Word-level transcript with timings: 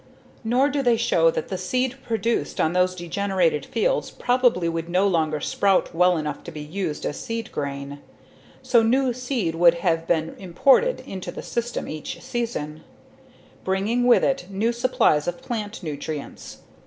Nor 0.43 0.69
do 0.69 0.81
they 0.81 0.97
show 0.97 1.29
that 1.29 1.49
the 1.49 1.59
seed 1.59 1.97
produced 2.01 2.59
on 2.59 2.73
those 2.73 2.95
degenerated 2.95 3.67
fields 3.67 4.09
probably 4.09 4.67
would 4.67 4.89
no 4.89 5.05
longer 5.07 5.39
sprout 5.39 5.93
well 5.93 6.17
enough 6.17 6.43
to 6.45 6.51
be 6.51 6.59
used 6.61 7.05
as 7.05 7.17
seedgrain, 7.23 7.99
so 8.63 8.81
new 8.81 9.13
seed 9.13 9.53
would 9.53 9.75
have 9.85 10.07
been 10.07 10.33
imported 10.39 11.01
into 11.01 11.31
the 11.31 11.43
system 11.43 11.87
each 11.87 12.19
season, 12.19 12.83
bringing 13.63 14.07
with 14.07 14.23
it 14.23 14.47
new 14.49 14.71
supplies 14.71 15.27
of 15.27 15.39
plant 15.39 15.83
nutrients. 15.83 16.63